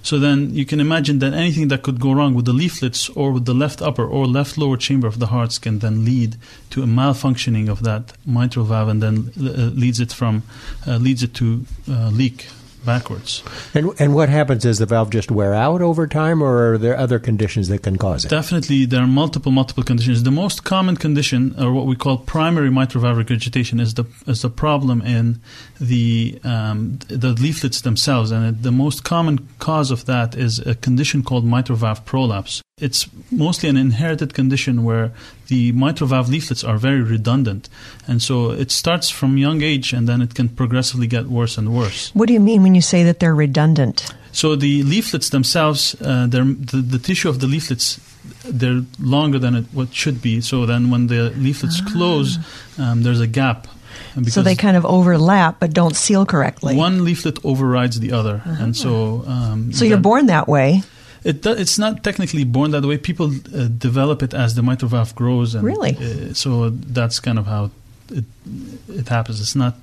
[0.02, 3.32] So then you can imagine that anything that could go wrong with the leaflets or
[3.32, 6.36] with the left upper or left lower chamber of the hearts can then lead
[6.70, 10.42] to a malfunctioning of that mitral valve and then uh, leads it from
[10.86, 12.48] uh, leads it to uh, leak
[12.84, 13.42] backwards.
[13.74, 14.62] And and what happens?
[14.62, 17.96] Does the valve just wear out over time, or are there other conditions that can
[17.96, 18.28] cause it?
[18.28, 20.22] Definitely, there are multiple multiple conditions.
[20.22, 24.42] The most common condition, or what we call primary mitral valve regurgitation, is the is
[24.42, 25.40] the problem in
[25.80, 31.22] the um, the leaflets themselves, and the most common cause of that is a condition
[31.22, 32.62] called mitral valve prolapse.
[32.80, 35.12] It's mostly an inherited condition where
[35.48, 37.68] the mitral valve leaflets are very redundant.
[38.06, 41.74] And so it starts from young age and then it can progressively get worse and
[41.74, 42.14] worse.
[42.14, 44.14] What do you mean when you say that they're redundant?
[44.32, 47.98] So the leaflets themselves, uh, the, the tissue of the leaflets,
[48.44, 50.40] they're longer than it what should be.
[50.40, 51.90] So then when the leaflets ah.
[51.90, 52.38] close,
[52.78, 53.66] um, there's a gap
[54.26, 56.76] so they kind of overlap but don't seal correctly.
[56.76, 58.64] One leaflet overrides the other, uh-huh.
[58.64, 60.82] and so um, so you're born that way.
[61.28, 62.96] It do, it's not technically born that way.
[62.96, 67.38] People uh, develop it as the mitral valve grows, and really, uh, so that's kind
[67.38, 67.70] of how
[68.10, 68.24] it
[68.88, 69.38] it happens.
[69.40, 69.74] It's not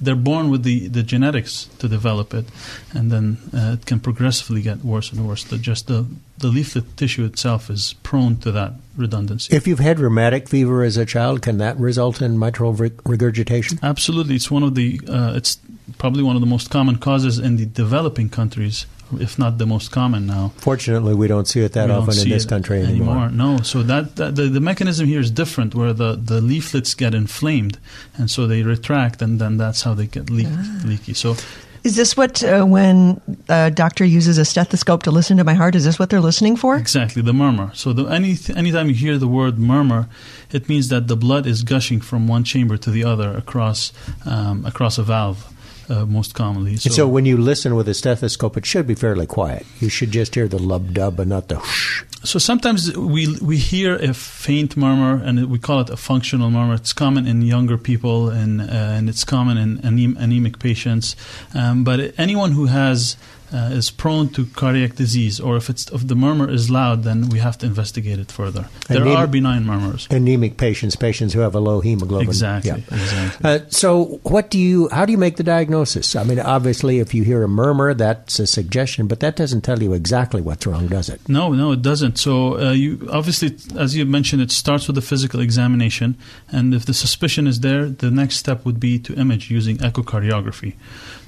[0.00, 2.44] they're born with the, the genetics to develop it,
[2.92, 5.44] and then uh, it can progressively get worse and worse.
[5.44, 6.06] The, just the,
[6.38, 9.56] the leaflet tissue itself is prone to that redundancy.
[9.56, 13.78] If you've had rheumatic fever as a child, can that result in mitral regurgitation?
[13.82, 14.34] Absolutely.
[14.34, 15.58] It's one of the uh, it's
[15.98, 18.86] probably one of the most common causes in the developing countries
[19.18, 20.52] if not the most common now.
[20.56, 23.26] Fortunately, we don't see it that often in this country anymore.
[23.26, 23.30] anymore.
[23.30, 27.14] No, so that, that, the, the mechanism here is different, where the, the leaflets get
[27.14, 27.78] inflamed,
[28.16, 30.82] and so they retract, and then that's how they get leak, ah.
[30.84, 31.14] leaky.
[31.14, 31.36] So.
[31.84, 35.76] Is this what, uh, when a doctor uses a stethoscope to listen to my heart,
[35.76, 36.76] is this what they're listening for?
[36.76, 37.70] Exactly, the murmur.
[37.74, 40.08] So the, any anytime you hear the word murmur,
[40.50, 43.92] it means that the blood is gushing from one chamber to the other across
[44.24, 45.46] um, across a valve
[45.88, 46.76] uh, most commonly.
[46.76, 49.66] So, so, when you listen with a stethoscope, it should be fairly quiet.
[49.80, 52.04] You should just hear the lub dub and not the whoosh.
[52.24, 56.74] So sometimes we we hear a faint murmur, and we call it a functional murmur.
[56.74, 58.64] It's common in younger people, and uh,
[58.96, 61.14] and it's common in anemic patients.
[61.54, 63.16] Um, but anyone who has
[63.56, 67.28] uh, is prone to cardiac disease, or if it's if the murmur is loud, then
[67.30, 68.68] we have to investigate it further.
[68.88, 70.06] There Anemic, are benign murmurs.
[70.10, 72.28] Anemic patients, patients who have a low hemoglobin.
[72.28, 72.70] Exactly.
[72.70, 72.76] Yeah.
[72.76, 73.50] exactly.
[73.50, 74.88] Uh, so, what do you?
[74.90, 76.14] How do you make the diagnosis?
[76.16, 79.82] I mean, obviously, if you hear a murmur, that's a suggestion, but that doesn't tell
[79.82, 81.26] you exactly what's wrong, does it?
[81.28, 82.18] No, no, it doesn't.
[82.18, 86.18] So, uh, you obviously, as you mentioned, it starts with a physical examination,
[86.52, 90.74] and if the suspicion is there, the next step would be to image using echocardiography.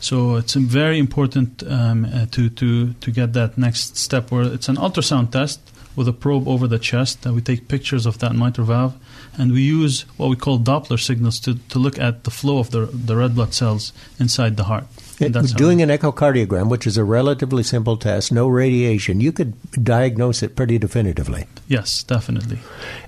[0.01, 4.69] So it's very important um, uh, to, to, to get that next step where it's
[4.69, 5.61] an ultrasound test
[5.97, 7.27] with a probe over the chest.
[7.27, 8.95] And we take pictures of that mitral valve
[9.37, 12.71] and we use what we call Doppler signals to, to look at the flow of
[12.71, 14.85] the, the red blood cells inside the heart.
[15.21, 20.45] It, doing an echocardiogram, which is a relatively simple test, no radiation, you could diagnose
[20.45, 21.47] it pretty definitively.
[21.67, 22.61] Yes, definitely.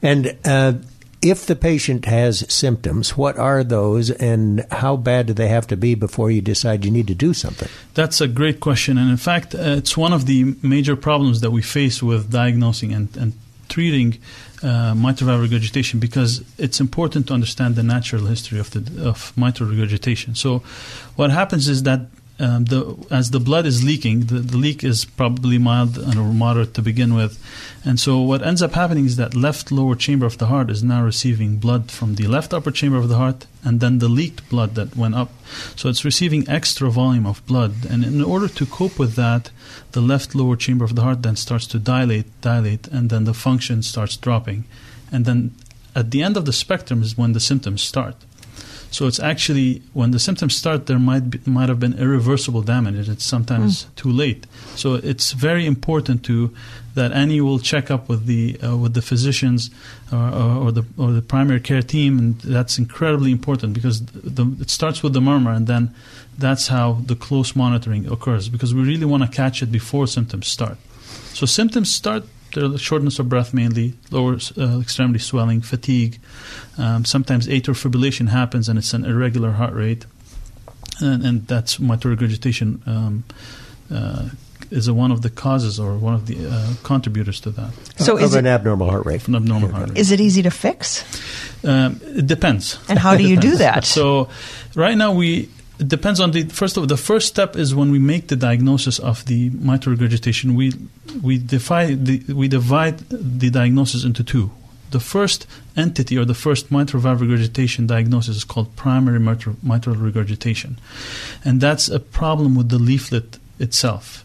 [0.03, 0.73] And uh,
[1.23, 5.77] if the patient has symptoms, what are those and how bad do they have to
[5.77, 7.69] be before you decide you need to do something?
[7.95, 8.97] That's a great question.
[8.97, 12.93] And in fact, uh, it's one of the major problems that we face with diagnosing
[12.93, 13.33] and, and
[13.69, 14.19] treating
[14.63, 19.69] uh, mitral regurgitation because it's important to understand the natural history of, the, of mitral
[19.69, 20.35] regurgitation.
[20.35, 20.63] So,
[21.17, 22.01] what happens is that
[22.41, 26.75] um, the as the blood is leaking, the, the leak is probably mild or moderate
[26.75, 27.39] to begin with,
[27.85, 30.83] and so what ends up happening is that left lower chamber of the heart is
[30.83, 34.49] now receiving blood from the left upper chamber of the heart, and then the leaked
[34.49, 35.31] blood that went up,
[35.77, 39.51] so it's receiving extra volume of blood, and in order to cope with that,
[39.93, 43.35] the left lower chamber of the heart then starts to dilate, dilate, and then the
[43.35, 44.65] function starts dropping,
[45.13, 45.55] and then
[45.95, 48.17] at the end of the spectrum is when the symptoms start.
[48.91, 53.09] So it's actually when the symptoms start, there might be, might have been irreversible damage.
[53.09, 53.95] It's sometimes mm.
[53.95, 54.47] too late.
[54.75, 56.53] So it's very important to
[56.95, 59.71] that annual checkup with the uh, with the physicians
[60.13, 64.57] or, or, or, the or the primary care team, and that's incredibly important because the,
[64.61, 65.95] it starts with the murmur, and then
[66.37, 70.49] that's how the close monitoring occurs because we really want to catch it before symptoms
[70.49, 70.79] start.
[71.33, 76.19] So symptoms start the shortness of breath mainly, lower uh, extremity swelling, fatigue.
[76.79, 80.07] Um, sometimes atrial fibrillation happens and it's an irregular heart rate,
[81.01, 82.83] and, and that's mitral regurgitation.
[82.87, 83.25] Um,
[83.93, 84.29] uh,
[84.71, 87.73] is a, one of the causes or one of the uh, contributors to that.
[87.97, 89.27] So of, is an it, abnormal heart rate.
[89.27, 89.99] An abnormal heart rate.
[89.99, 91.05] Is it easy to fix?
[91.65, 92.79] Um, it depends.
[92.89, 93.85] And how do you do that?
[93.85, 94.29] so,
[94.75, 95.49] right now we
[95.81, 98.99] it depends on the first of the first step is when we make the diagnosis
[98.99, 100.55] of the mitral regurgitation.
[100.55, 100.75] We
[101.23, 104.51] we divide the, we divide the diagnosis into two.
[104.91, 109.97] The first entity or the first mitral valve regurgitation diagnosis is called primary mitral, mitral
[109.97, 110.79] regurgitation.
[111.45, 114.23] And that's a problem with the leaflet itself.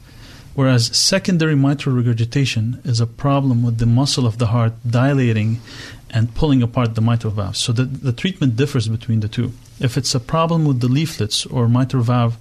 [0.55, 5.61] Whereas secondary mitral regurgitation is a problem with the muscle of the heart dilating
[6.09, 7.55] and pulling apart the mitral valve.
[7.55, 11.45] So the, the treatment differs between the two if it's a problem with the leaflets
[11.45, 12.37] or mitral valve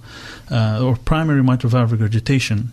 [0.49, 2.71] uh, or primary mitral valve regurgitation,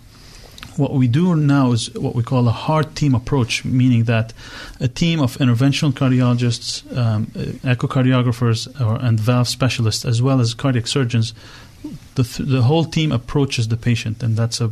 [0.77, 4.33] what we do now is what we call a heart team approach, meaning that
[4.81, 10.87] a team of interventional cardiologists, um, echocardiographers, or, and valve specialists, as well as cardiac
[10.87, 11.35] surgeons,
[12.15, 14.69] the, th- the whole team approaches the patient, and that's a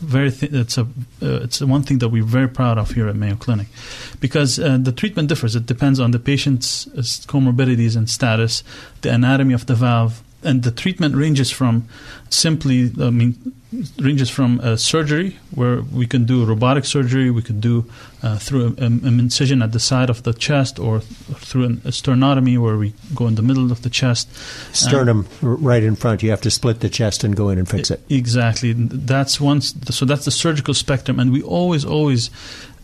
[0.00, 0.82] very th- it's a
[1.22, 3.68] uh, it's one thing that we're very proud of here at Mayo Clinic,
[4.20, 5.54] because uh, the treatment differs.
[5.54, 8.64] It depends on the patient's uh, comorbidities and status,
[9.02, 11.88] the anatomy of the valve, and the treatment ranges from
[12.28, 13.52] simply, I mean,
[13.98, 17.84] ranges from uh, surgery, where we can do robotic surgery, we could do
[18.22, 22.58] uh, through an incision at the side of the chest, or through an, a sternotomy,
[22.58, 24.28] where we go in the middle of the chest.
[24.74, 26.22] Sternum right in front.
[26.22, 28.00] You have to split the chest and go in and fix it.
[28.08, 28.72] Exactly.
[28.72, 29.74] That's once.
[29.90, 32.30] So that's the surgical spectrum, and we always, always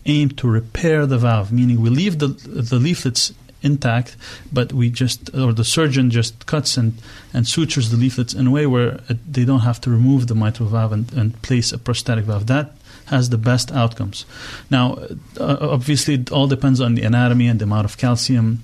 [0.05, 3.33] aim to repair the valve, meaning we leave the the leaflets
[3.67, 4.17] intact,
[4.51, 6.93] but we just or the surgeon just cuts and,
[7.33, 8.91] and sutures the leaflets in a way where
[9.35, 12.45] they don't have to remove the mitral valve and, and place a prosthetic valve.
[12.47, 12.67] That
[13.07, 14.25] has the best outcomes.
[14.69, 14.97] Now,
[15.39, 18.59] uh, obviously, it all depends on the anatomy and the amount of calcium.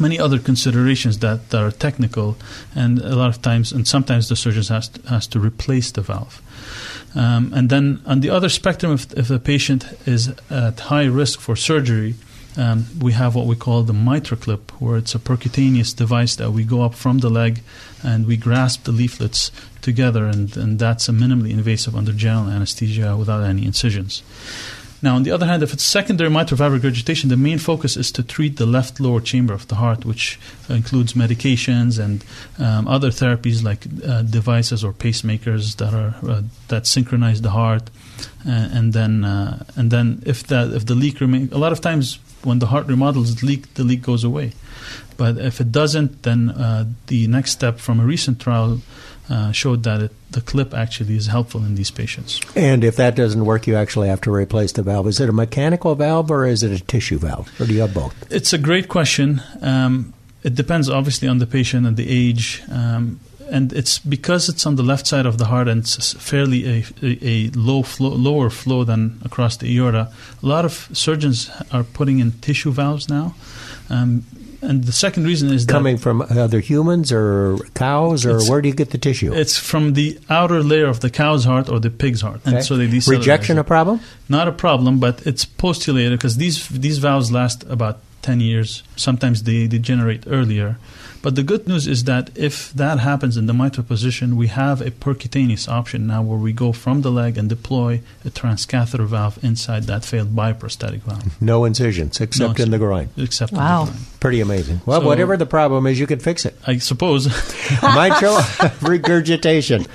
[0.00, 2.36] Many other considerations that, that are technical,
[2.74, 6.00] and a lot of times, and sometimes the surgeon has to, has to replace the
[6.00, 6.40] valve.
[7.14, 11.40] Um, and then on the other spectrum, if, if a patient is at high risk
[11.40, 12.14] for surgery,
[13.00, 16.82] we have what we call the MitraClip, where it's a percutaneous device that we go
[16.82, 17.60] up from the leg
[18.02, 19.50] and we grasp the leaflets
[19.82, 24.22] together, and, and that's a minimally invasive under general anesthesia without any incisions.
[25.02, 28.10] Now, on the other hand, if it's secondary mitral valve regurgitation, the main focus is
[28.12, 32.24] to treat the left lower chamber of the heart, which includes medications and
[32.58, 37.90] um, other therapies like uh, devices or pacemakers that are uh, that synchronize the heart.
[38.46, 41.80] Uh, and then, uh, and then, if that if the leak remains, a lot of
[41.80, 44.52] times when the heart remodels the leak, the leak goes away.
[45.16, 48.80] But if it doesn't, then uh, the next step from a recent trial
[49.28, 52.40] uh, showed that it, the clip actually is helpful in these patients.
[52.54, 55.08] And if that doesn't work, you actually have to replace the valve.
[55.08, 57.94] Is it a mechanical valve or is it a tissue valve, or do you have
[57.94, 58.14] both?
[58.30, 59.42] It's a great question.
[59.60, 62.62] Um, it depends obviously on the patient and the age.
[62.70, 63.18] Um,
[63.50, 66.84] and it's because it's on the left side of the heart and it's fairly a,
[67.02, 70.12] a, a low flow, lower flow than across the aorta.
[70.42, 73.34] A lot of surgeons are putting in tissue valves now.
[73.88, 74.24] Um,
[74.62, 78.74] and the second reason is coming from other humans or cows, or where do you
[78.74, 79.32] get the tissue?
[79.32, 82.56] It's from the outer layer of the cow's heart or the pig's heart, okay.
[82.56, 84.00] and so they rejection a problem.
[84.28, 88.82] Not a problem, but it's postulated because these these valves last about ten years.
[88.96, 90.76] Sometimes they degenerate earlier.
[91.26, 94.80] But the good news is that if that happens in the mitral position, we have
[94.80, 99.42] a percutaneous option now where we go from the leg and deploy a transcatheter valve
[99.42, 101.42] inside that failed bioprosthetic valve.
[101.42, 103.08] No incisions except no, in the groin.
[103.16, 103.80] Except wow.
[103.80, 104.04] in the groin.
[104.20, 104.80] Pretty amazing.
[104.86, 106.56] Well, so, whatever the problem is, you can fix it.
[106.64, 107.26] I suppose.
[107.82, 108.38] mitral
[108.82, 109.86] regurgitation.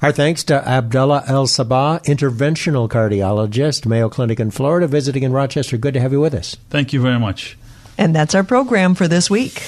[0.00, 5.76] Our thanks to Abdallah El Sabbagh, interventional cardiologist, Mayo Clinic in Florida, visiting in Rochester.
[5.76, 6.56] Good to have you with us.
[6.70, 7.58] Thank you very much.
[7.98, 9.62] And that's our program for this week.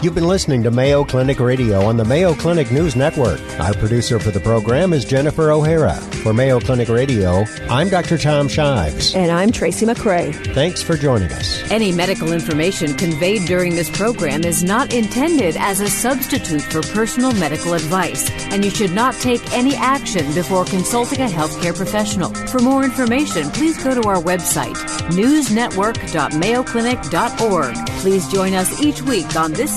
[0.00, 3.40] You've been listening to Mayo Clinic Radio on the Mayo Clinic News Network.
[3.58, 5.94] Our producer for the program is Jennifer O'Hara.
[6.22, 8.16] For Mayo Clinic Radio, I'm Dr.
[8.16, 9.16] Tom Shives.
[9.16, 10.32] And I'm Tracy McCray.
[10.54, 11.68] Thanks for joining us.
[11.72, 17.32] Any medical information conveyed during this program is not intended as a substitute for personal
[17.32, 22.32] medical advice, and you should not take any action before consulting a healthcare professional.
[22.46, 24.76] For more information, please go to our website,
[25.10, 27.86] newsnetwork.mayoclinic.org.
[27.98, 29.76] Please join us each week on this